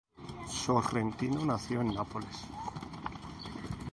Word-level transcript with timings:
Sorrentino 0.47 1.45
nació 1.45 1.81
en 1.81 1.93
Nápoles. 1.93 2.39